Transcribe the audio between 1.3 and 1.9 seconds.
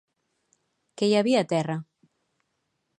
a terra?